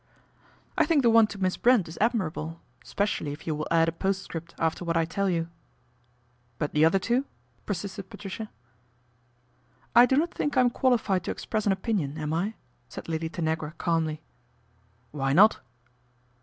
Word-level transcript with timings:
"I 0.79 0.87
think 0.87 1.03
the 1.03 1.11
one 1.11 1.27
to 1.27 1.37
Miss 1.37 1.57
Brent 1.57 1.87
is 1.87 1.99
admirable, 2.01 2.59
specially 2.83 3.33
if 3.33 3.45
you 3.45 3.53
will 3.53 3.67
add 3.69 3.87
a 3.87 3.91
postscript 3.91 4.55
after 4.57 4.83
what 4.83 4.97
I 4.97 5.05
tell 5.05 5.29
you."" 5.29 5.47
But 6.57 6.71
the 6.73 6.83
other 6.83 6.97
two," 6.97 7.25
persisted 7.67 8.09
Patricia." 8.09 8.49
I 9.95 10.07
do 10.07 10.17
not 10.17 10.33
think 10.33 10.57
I 10.57 10.61
am 10.61 10.71
qualified 10.71 11.23
to 11.25 11.29
express 11.29 11.67
an 11.67 11.71
opinion, 11.71 12.17
am 12.17 12.33
I?" 12.33 12.55
said 12.89 13.09
Lady 13.09 13.29
Tanagra 13.29 13.73
calmly. 13.77 14.21
:< 13.77 14.21
Why 15.11 15.33
not 15.33 15.59